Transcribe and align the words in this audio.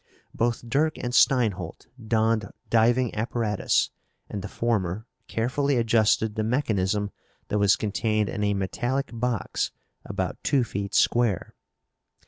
Both 0.33 0.67
Dirk 0.67 0.97
and 0.97 1.13
Steinholt 1.13 1.85
donned 2.07 2.49
diving 2.71 3.13
apparatus, 3.13 3.91
and 4.27 4.41
the 4.41 4.47
former 4.47 5.05
carefully 5.27 5.77
adjusted 5.77 6.33
the 6.33 6.43
mechanism 6.43 7.11
that 7.49 7.59
was 7.59 7.75
contained 7.75 8.27
in 8.27 8.43
a 8.43 8.55
metallic 8.55 9.11
box 9.13 9.69
about 10.03 10.41
two 10.43 10.63
feet 10.63 10.95
square. 10.95 11.53